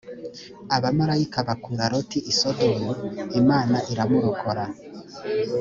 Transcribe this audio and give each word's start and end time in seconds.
abamarayika 0.75 1.37
bakura 1.47 1.83
loti 1.93 2.19
i 2.31 2.33
sodomu 2.39 2.91
imana 3.41 3.77
iramurokora 3.91 4.63